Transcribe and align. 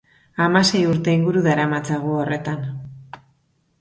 Hamasei 0.43 0.79
urte 0.93 1.13
inguru 1.17 1.45
daramatzagu 1.49 2.17
horretan. 2.23 2.65